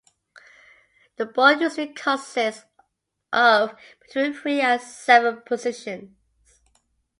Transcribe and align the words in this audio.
The 1.17 1.27
board 1.27 1.61
usually 1.61 1.93
consists 1.93 2.65
of 3.31 3.75
between 3.99 4.33
three 4.33 4.59
and 4.59 4.81
seven 4.81 5.41
positions. 5.45 6.15